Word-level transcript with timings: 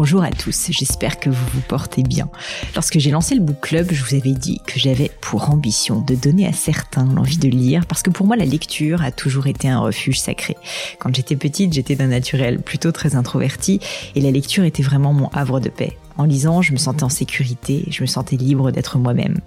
Bonjour 0.00 0.22
à 0.22 0.30
tous, 0.30 0.68
j'espère 0.70 1.20
que 1.20 1.28
vous 1.28 1.46
vous 1.52 1.60
portez 1.60 2.02
bien. 2.02 2.30
Lorsque 2.74 2.98
j'ai 2.98 3.10
lancé 3.10 3.34
le 3.34 3.42
Book 3.42 3.60
Club, 3.60 3.88
je 3.92 4.02
vous 4.02 4.14
avais 4.14 4.32
dit 4.32 4.58
que 4.66 4.80
j'avais 4.80 5.10
pour 5.20 5.50
ambition 5.50 6.00
de 6.00 6.14
donner 6.14 6.46
à 6.46 6.54
certains 6.54 7.04
l'envie 7.04 7.36
de 7.36 7.48
lire 7.48 7.84
parce 7.84 8.02
que 8.02 8.08
pour 8.08 8.26
moi 8.26 8.34
la 8.34 8.46
lecture 8.46 9.02
a 9.02 9.12
toujours 9.12 9.46
été 9.46 9.68
un 9.68 9.78
refuge 9.78 10.18
sacré. 10.18 10.56
Quand 11.00 11.14
j'étais 11.14 11.36
petite, 11.36 11.74
j'étais 11.74 11.96
d'un 11.96 12.06
naturel 12.06 12.62
plutôt 12.62 12.92
très 12.92 13.14
introverti 13.14 13.78
et 14.14 14.22
la 14.22 14.30
lecture 14.30 14.64
était 14.64 14.82
vraiment 14.82 15.12
mon 15.12 15.28
havre 15.34 15.60
de 15.60 15.68
paix. 15.68 15.98
En 16.20 16.24
lisant, 16.24 16.60
je 16.60 16.72
me 16.72 16.76
sentais 16.76 17.02
en 17.02 17.08
sécurité, 17.08 17.86
je 17.88 18.02
me 18.02 18.06
sentais 18.06 18.36
libre 18.36 18.70
d'être 18.72 18.98
moi-même. 18.98 19.40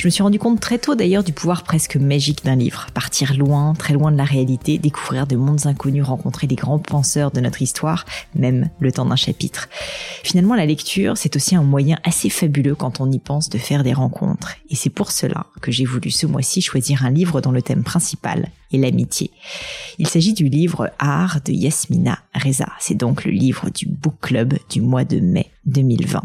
Je 0.00 0.08
me 0.08 0.10
suis 0.10 0.24
rendu 0.24 0.40
compte 0.40 0.58
très 0.58 0.76
tôt 0.76 0.96
d'ailleurs 0.96 1.22
du 1.22 1.32
pouvoir 1.32 1.62
presque 1.62 1.94
magique 1.94 2.44
d'un 2.44 2.56
livre. 2.56 2.88
Partir 2.94 3.36
loin, 3.36 3.74
très 3.74 3.94
loin 3.94 4.10
de 4.10 4.16
la 4.16 4.24
réalité, 4.24 4.76
découvrir 4.78 5.28
de 5.28 5.36
mondes 5.36 5.68
inconnus, 5.68 6.02
rencontrer 6.02 6.48
des 6.48 6.56
grands 6.56 6.80
penseurs 6.80 7.30
de 7.30 7.38
notre 7.38 7.62
histoire, 7.62 8.06
même 8.34 8.70
le 8.80 8.90
temps 8.90 9.04
d'un 9.04 9.14
chapitre. 9.14 9.68
Finalement, 10.24 10.56
la 10.56 10.66
lecture, 10.66 11.16
c'est 11.16 11.36
aussi 11.36 11.54
un 11.54 11.62
moyen 11.62 11.96
assez 12.02 12.28
fabuleux 12.28 12.74
quand 12.74 13.00
on 13.00 13.08
y 13.08 13.20
pense 13.20 13.48
de 13.48 13.58
faire 13.58 13.84
des 13.84 13.92
rencontres. 13.92 14.56
Et 14.68 14.74
c'est 14.74 14.90
pour 14.90 15.12
cela 15.12 15.46
que 15.60 15.70
j'ai 15.70 15.84
voulu 15.84 16.10
ce 16.10 16.26
mois-ci 16.26 16.60
choisir 16.60 17.04
un 17.04 17.10
livre 17.10 17.40
dont 17.40 17.52
le 17.52 17.62
thème 17.62 17.84
principal 17.84 18.50
est 18.72 18.78
l'amitié. 18.78 19.30
Il 19.98 20.08
s'agit 20.08 20.32
du 20.34 20.48
livre 20.48 20.90
Art 20.98 21.38
de 21.44 21.52
Yasmina 21.52 22.18
Reza. 22.34 22.66
C'est 22.80 22.96
donc 22.96 23.24
le 23.24 23.30
livre 23.30 23.70
du 23.70 23.86
Book 23.86 24.16
Club 24.20 24.58
du 24.68 24.80
mois 24.80 25.04
de 25.04 25.20
mai 25.20 25.52
2020. 25.66 26.22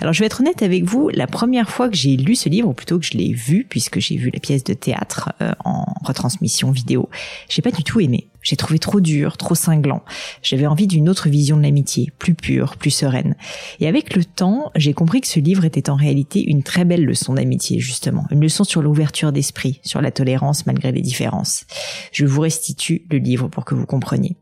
Alors 0.00 0.12
je 0.12 0.20
vais 0.20 0.26
être 0.26 0.40
honnête 0.40 0.62
avec 0.62 0.84
vous, 0.84 1.08
la 1.08 1.26
première 1.26 1.70
fois 1.70 1.88
que 1.88 1.96
j'ai 1.96 2.16
lu 2.16 2.34
ce 2.34 2.48
livre, 2.48 2.68
ou 2.68 2.72
plutôt 2.72 2.98
que 2.98 3.04
je 3.04 3.16
l'ai 3.16 3.32
vu, 3.32 3.66
puisque 3.68 4.00
j'ai 4.00 4.16
vu 4.16 4.30
la 4.30 4.40
pièce 4.40 4.64
de 4.64 4.74
théâtre 4.74 5.32
euh, 5.40 5.52
en 5.64 5.84
retransmission 6.04 6.70
vidéo, 6.70 7.08
j'ai 7.48 7.62
pas 7.62 7.70
du 7.70 7.84
tout 7.84 8.00
aimé. 8.00 8.28
J'ai 8.42 8.56
trouvé 8.56 8.78
trop 8.78 9.00
dur, 9.00 9.36
trop 9.36 9.54
cinglant. 9.54 10.02
J'avais 10.42 10.66
envie 10.66 10.86
d'une 10.86 11.08
autre 11.08 11.28
vision 11.28 11.56
de 11.56 11.62
l'amitié, 11.62 12.10
plus 12.18 12.34
pure, 12.34 12.76
plus 12.76 12.90
sereine. 12.90 13.36
Et 13.80 13.86
avec 13.86 14.16
le 14.16 14.24
temps, 14.24 14.70
j'ai 14.74 14.94
compris 14.94 15.20
que 15.20 15.28
ce 15.28 15.40
livre 15.40 15.64
était 15.64 15.90
en 15.90 15.96
réalité 15.96 16.42
une 16.48 16.62
très 16.62 16.84
belle 16.84 17.04
leçon 17.04 17.34
d'amitié, 17.34 17.78
justement. 17.80 18.26
Une 18.30 18.40
leçon 18.40 18.64
sur 18.64 18.82
l'ouverture 18.82 19.32
d'esprit, 19.32 19.80
sur 19.84 20.00
la 20.00 20.10
tolérance 20.10 20.66
malgré 20.66 20.92
les 20.92 21.02
différences. 21.02 21.64
Je 22.12 22.26
vous 22.26 22.40
restitue 22.40 23.06
le 23.10 23.18
livre 23.18 23.48
pour 23.48 23.64
que 23.64 23.74
vous 23.74 23.86
compreniez. 23.86 24.36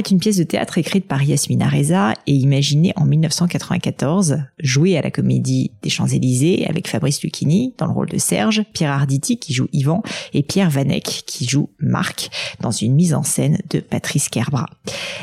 Est 0.00 0.10
une 0.10 0.18
pièce 0.18 0.38
de 0.38 0.44
théâtre 0.44 0.78
écrite 0.78 1.06
par 1.06 1.22
Yasmina 1.22 1.68
Reza 1.68 2.14
et 2.26 2.32
imaginée 2.32 2.94
en 2.96 3.04
1994, 3.04 4.38
jouée 4.58 4.96
à 4.96 5.02
la 5.02 5.10
comédie 5.10 5.72
des 5.82 5.90
Champs-Élysées 5.90 6.66
avec 6.66 6.88
Fabrice 6.88 7.22
Lucchini 7.22 7.74
dans 7.76 7.84
le 7.84 7.92
rôle 7.92 8.08
de 8.08 8.16
Serge, 8.16 8.64
Pierre 8.72 8.92
Arditi 8.92 9.38
qui 9.38 9.52
joue 9.52 9.68
Yvan 9.74 10.02
et 10.32 10.42
Pierre 10.42 10.70
Vanek 10.70 11.24
qui 11.26 11.46
joue 11.46 11.68
Marc 11.80 12.30
dans 12.60 12.70
une 12.70 12.94
mise 12.94 13.12
en 13.12 13.22
scène 13.30 13.58
de 13.70 13.80
Patrice 13.80 14.28
Kerbra. 14.28 14.66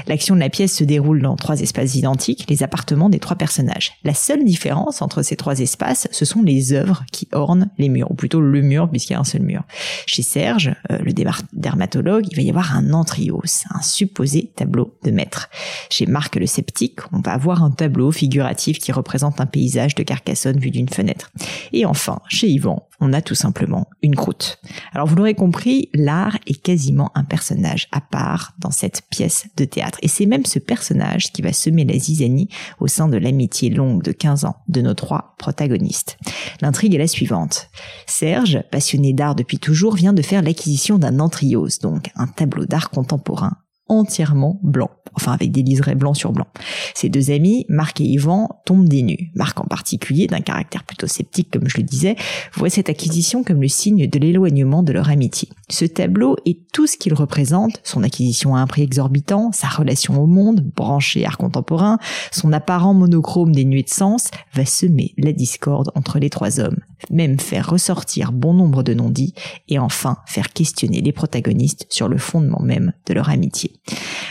L'action 0.08 0.36
de 0.36 0.40
la 0.40 0.50
pièce 0.50 0.76
se 0.76 0.84
déroule 0.84 1.22
dans 1.22 1.36
trois 1.36 1.60
espaces 1.62 1.96
identiques, 1.96 2.46
les 2.50 2.64
appartements 2.64 3.10
des 3.10 3.20
trois 3.20 3.36
personnages. 3.36 3.92
La 4.04 4.14
seule 4.14 4.44
différence 4.44 5.02
entre 5.02 5.22
ces 5.22 5.36
trois 5.36 5.60
espaces, 5.60 6.08
ce 6.12 6.26
sont 6.26 6.42
les 6.42 6.74
œuvres 6.74 7.04
qui 7.12 7.28
ornent 7.32 7.70
les 7.78 7.90
murs, 7.90 8.10
ou 8.10 8.16
plutôt 8.16 8.42
le 8.42 8.62
mur 8.62 8.90
puisqu'il 8.90 9.14
y 9.14 9.16
a 9.16 9.20
un 9.20 9.24
seul 9.24 9.42
mur. 9.42 9.64
Chez 10.06 10.22
Serge, 10.22 10.74
euh, 10.92 10.98
le 11.00 11.14
dermatologue, 11.54 12.26
il 12.32 12.36
va 12.36 12.42
y 12.42 12.50
avoir 12.50 12.76
un 12.76 12.94
antrios, 12.94 13.42
un 13.74 13.82
supposé 13.82 14.52
tableau 14.56 14.98
de 15.04 15.12
maître. 15.12 15.50
Chez 15.90 16.06
Marc 16.06 16.36
le 16.36 16.48
sceptique, 16.48 17.00
on 17.12 17.20
va 17.20 17.34
avoir 17.34 17.64
un 17.64 17.72
tableau 17.72 18.12
figuratif 18.12 18.80
qui 18.80 18.92
représente 18.92 19.42
un 19.42 19.46
paysage 19.46 19.96
de 19.96 20.04
Carcassonne 20.04 20.60
vu 20.60 20.72
d'une 20.72 20.90
fenêtre. 20.90 21.32
Et 21.74 21.86
enfin, 21.86 22.20
chez 22.30 22.48
Yvan, 22.48 22.88
on 23.00 23.14
a 23.14 23.22
tout 23.22 23.36
simplement 23.36 23.88
une 24.02 24.16
croûte. 24.16 24.60
Alors 24.94 25.08
vous 25.08 25.16
l'aurez 25.16 25.36
compris, 25.36 25.90
l'art 25.94 26.38
est 26.48 26.62
quasiment 26.62 27.12
un 27.16 27.24
personnage 27.24 27.88
à 27.92 28.02
part 28.02 28.54
dans 28.60 28.72
cette 28.72 29.04
pièce 29.10 29.48
de 29.56 29.66
théâtre. 29.66 30.00
Et 30.02 30.08
c'est 30.08 30.26
même 30.26 30.46
ce 30.46 30.60
personnage 30.60 31.32
qui 31.32 31.42
va 31.42 31.54
semer 31.54 31.86
la 31.86 31.98
zizanie 31.98 32.50
au 32.80 32.88
sein 32.88 33.08
de 33.08 33.18
l'amitié 33.18 33.70
longue 33.70 34.04
de 34.04 34.12
15 34.12 34.46
ans 34.46 34.58
de 34.68 34.82
nos 34.82 34.94
trois 34.94 35.36
protagonistes. 35.38 36.18
L'intrigue 36.62 36.96
est 36.96 37.00
la 37.00 37.08
suivante. 37.08 37.70
Serge, 38.08 38.64
passionné 38.72 39.14
d'art 39.14 39.36
depuis 39.36 39.60
toujours, 39.60 39.96
vient 39.96 40.14
de 40.14 40.22
faire 40.22 40.42
l'acquisition 40.42 40.98
d'un 40.98 41.20
antrios, 41.20 41.68
donc 41.82 42.10
un 42.16 42.28
tableau 42.28 42.66
d'art 42.66 42.90
contemporain 42.90 43.58
entièrement 43.90 44.60
blanc, 44.64 44.90
enfin 45.14 45.34
avec 45.34 45.52
des 45.52 45.64
liserés 45.64 45.96
blancs 45.96 46.18
sur 46.18 46.32
blanc. 46.32 46.48
Ses 46.94 47.10
deux 47.10 47.32
amis, 47.32 47.66
Marc 47.70 48.02
et 48.02 48.06
Yvan, 48.06 48.50
tombent 48.66 48.90
des 48.90 49.04
nues. 49.04 49.32
Marc 49.36 49.60
en 49.60 49.66
particulier, 49.66 50.28
d'un 50.28 50.42
caractère 50.42 50.84
plutôt 50.84 51.08
sceptique 51.08 51.50
comme 51.52 51.68
je 51.68 51.78
le 51.78 51.84
disais, 51.84 52.16
voit 52.54 52.70
cette 52.70 52.90
acquisition 52.90 53.44
comme 53.44 53.62
le 53.62 53.68
signe 53.68 54.08
de 54.08 54.20
l'éloignement 54.20 54.84
de 54.84 54.94
leur 54.94 55.10
amitié. 55.10 55.50
Ce 55.70 55.86
tableau 55.86 56.38
et 56.46 56.60
tout 56.74 56.88
ce 56.88 56.98
qu'il 56.98 57.14
représente, 57.14 57.80
son 57.84 58.04
acquisition 58.04 58.56
à 58.56 58.60
un 58.60 58.68
prix 58.68 58.84
exorbitant, 58.84 59.52
sa 59.52 59.68
relation 59.68 60.22
au 60.22 60.28
monde, 60.28 60.62
branché 60.76 61.26
art 61.26 61.38
contemporain, 61.38 61.98
son 62.32 62.54
apparent 62.54 62.94
monochrome 62.94 63.54
dénué 63.54 63.84
de 63.84 63.90
sens, 63.90 64.30
va 64.54 64.66
semer 64.66 65.14
la 65.18 65.32
discorde 65.32 65.92
entre 65.96 66.20
les 66.20 66.30
trois 66.30 66.60
hommes, 66.60 66.78
même 67.10 67.40
faire 67.40 67.70
ressortir 67.70 68.32
bon 68.32 68.54
nombre 68.54 68.84
de 68.84 68.94
non-dits 68.94 69.34
et 69.68 69.80
enfin 69.80 70.18
faire 70.26 70.54
questionner 70.54 71.02
les 71.02 71.12
protagonistes 71.12 71.86
sur 71.90 72.08
le 72.08 72.18
fondement 72.18 72.62
même 72.62 72.94
de 73.06 73.14
leur 73.14 73.30
amitié. 73.30 73.72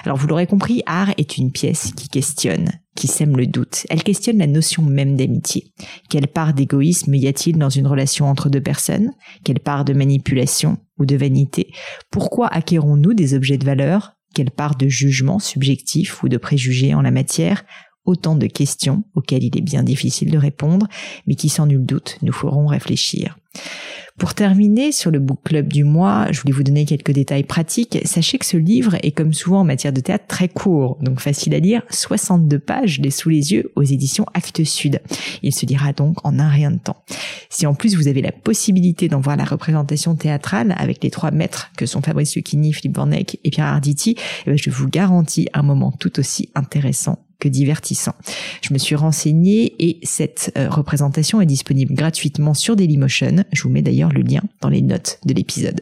Alors 0.04 0.16
vous 0.16 0.26
l'aurez 0.26 0.46
compris, 0.46 0.82
Art 0.86 1.12
est 1.18 1.36
une 1.36 1.50
pièce 1.50 1.92
qui 1.96 2.08
questionne, 2.08 2.70
qui 2.94 3.06
sème 3.06 3.36
le 3.36 3.46
doute. 3.46 3.86
Elle 3.90 4.02
questionne 4.02 4.38
la 4.38 4.46
notion 4.46 4.82
même 4.82 5.16
d'amitié. 5.16 5.72
Quelle 6.08 6.28
part 6.28 6.54
d'égoïsme 6.54 7.14
y 7.14 7.26
a-t-il 7.26 7.58
dans 7.58 7.70
une 7.70 7.86
relation 7.86 8.26
entre 8.26 8.48
deux 8.48 8.60
personnes? 8.60 9.12
Quelle 9.44 9.60
part 9.60 9.84
de 9.84 9.94
manipulation 9.94 10.78
ou 10.98 11.06
de 11.06 11.16
vanité? 11.16 11.72
Pourquoi 12.10 12.48
acquérons-nous 12.48 13.14
des 13.14 13.34
objets 13.34 13.58
de 13.58 13.64
valeur? 13.64 14.12
Quelle 14.34 14.50
part 14.50 14.76
de 14.76 14.88
jugement 14.88 15.38
subjectif 15.38 16.22
ou 16.22 16.28
de 16.28 16.36
préjugés 16.36 16.94
en 16.94 17.02
la 17.02 17.10
matière? 17.10 17.64
Autant 18.04 18.36
de 18.36 18.46
questions 18.46 19.02
auxquelles 19.14 19.42
il 19.42 19.58
est 19.58 19.62
bien 19.62 19.82
difficile 19.82 20.30
de 20.30 20.38
répondre, 20.38 20.86
mais 21.26 21.34
qui 21.34 21.48
sans 21.48 21.66
nul 21.66 21.84
doute 21.84 22.18
nous 22.22 22.32
feront 22.32 22.66
réfléchir. 22.66 23.36
Pour 24.18 24.32
terminer 24.32 24.92
sur 24.92 25.10
le 25.10 25.18
book 25.18 25.40
club 25.44 25.70
du 25.70 25.84
mois, 25.84 26.28
je 26.30 26.40
voulais 26.40 26.54
vous 26.54 26.62
donner 26.62 26.86
quelques 26.86 27.10
détails 27.10 27.44
pratiques. 27.44 27.98
Sachez 28.04 28.38
que 28.38 28.46
ce 28.46 28.56
livre 28.56 28.96
est 29.02 29.10
comme 29.10 29.34
souvent 29.34 29.60
en 29.60 29.64
matière 29.64 29.92
de 29.92 30.00
théâtre 30.00 30.24
très 30.26 30.48
court, 30.48 30.96
donc 31.02 31.20
facile 31.20 31.54
à 31.54 31.58
lire, 31.58 31.82
62 31.90 32.58
pages, 32.58 32.98
les 33.00 33.10
sous 33.10 33.28
les 33.28 33.52
yeux 33.52 33.72
aux 33.76 33.82
éditions 33.82 34.24
Actes 34.32 34.64
Sud. 34.64 35.02
Il 35.42 35.52
se 35.52 35.66
lira 35.66 35.92
donc 35.92 36.16
en 36.24 36.38
un 36.38 36.48
rien 36.48 36.70
de 36.70 36.78
temps. 36.78 37.02
Si 37.50 37.66
en 37.66 37.74
plus 37.74 37.94
vous 37.94 38.08
avez 38.08 38.22
la 38.22 38.32
possibilité 38.32 39.08
d'en 39.08 39.20
voir 39.20 39.36
la 39.36 39.44
représentation 39.44 40.14
théâtrale 40.14 40.74
avec 40.78 41.04
les 41.04 41.10
trois 41.10 41.30
maîtres 41.30 41.70
que 41.76 41.84
sont 41.84 42.00
Fabrice 42.00 42.36
Lucchini, 42.36 42.72
Philippe 42.72 42.94
Bornec 42.94 43.38
et 43.44 43.50
Pierre 43.50 43.66
Arditi, 43.66 44.16
eh 44.46 44.50
ben, 44.50 44.56
je 44.56 44.70
vous 44.70 44.88
garantis 44.88 45.48
un 45.52 45.62
moment 45.62 45.92
tout 45.92 46.18
aussi 46.18 46.48
intéressant 46.54 47.25
que 47.38 47.48
divertissant. 47.48 48.14
Je 48.62 48.72
me 48.72 48.78
suis 48.78 48.94
renseignée 48.94 49.74
et 49.78 49.98
cette 50.02 50.52
euh, 50.56 50.68
représentation 50.68 51.40
est 51.40 51.46
disponible 51.46 51.94
gratuitement 51.94 52.54
sur 52.54 52.76
Dailymotion. 52.76 53.44
Je 53.52 53.62
vous 53.62 53.70
mets 53.70 53.82
d'ailleurs 53.82 54.12
le 54.12 54.22
lien 54.22 54.42
dans 54.60 54.68
les 54.68 54.82
notes 54.82 55.18
de 55.24 55.34
l'épisode. 55.34 55.80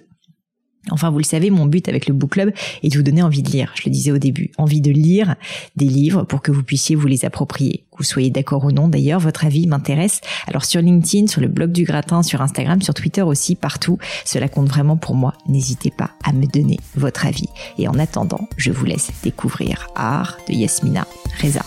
Enfin, 0.90 1.10
vous 1.10 1.18
le 1.18 1.24
savez, 1.24 1.50
mon 1.50 1.66
but 1.66 1.88
avec 1.88 2.06
le 2.06 2.14
book 2.14 2.30
club 2.30 2.52
est 2.82 2.88
de 2.88 2.96
vous 2.96 3.02
donner 3.02 3.22
envie 3.22 3.42
de 3.42 3.50
lire. 3.50 3.72
Je 3.74 3.82
le 3.86 3.90
disais 3.90 4.12
au 4.12 4.18
début, 4.18 4.50
envie 4.58 4.80
de 4.80 4.90
lire 4.90 5.34
des 5.76 5.86
livres 5.86 6.24
pour 6.24 6.42
que 6.42 6.52
vous 6.52 6.62
puissiez 6.62 6.96
vous 6.96 7.06
les 7.06 7.24
approprier. 7.24 7.84
Que 7.90 7.98
vous 7.98 8.04
soyez 8.04 8.30
d'accord 8.30 8.64
ou 8.64 8.72
non, 8.72 8.88
d'ailleurs, 8.88 9.20
votre 9.20 9.44
avis 9.44 9.66
m'intéresse. 9.66 10.20
Alors 10.46 10.64
sur 10.64 10.80
LinkedIn, 10.80 11.26
sur 11.26 11.40
le 11.40 11.48
blog 11.48 11.72
du 11.72 11.84
gratin, 11.84 12.22
sur 12.22 12.42
Instagram, 12.42 12.82
sur 12.82 12.94
Twitter 12.94 13.22
aussi, 13.22 13.54
partout, 13.54 13.98
cela 14.24 14.48
compte 14.48 14.68
vraiment 14.68 14.96
pour 14.96 15.14
moi. 15.14 15.34
N'hésitez 15.48 15.90
pas 15.90 16.10
à 16.24 16.32
me 16.32 16.46
donner 16.46 16.78
votre 16.96 17.26
avis. 17.26 17.48
Et 17.78 17.88
en 17.88 17.98
attendant, 17.98 18.48
je 18.56 18.70
vous 18.70 18.84
laisse 18.84 19.10
découvrir 19.22 19.88
Art 19.94 20.36
de 20.48 20.54
Yasmina 20.54 21.06
Reza. 21.42 21.64